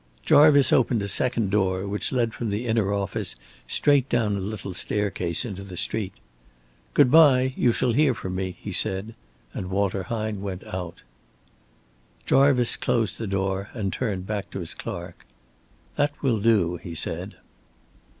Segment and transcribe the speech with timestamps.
[0.23, 3.35] Jarvice opened a second door which led from the inner office
[3.67, 6.13] straight down a little staircase into the street.
[6.95, 7.53] "Good by.
[7.55, 9.13] You shall hear from me," he said,
[9.53, 11.03] and Walter Hine went out.
[12.25, 15.27] Jarvice closed the door and turned back to his clerk.
[15.97, 17.35] "That will do," he said.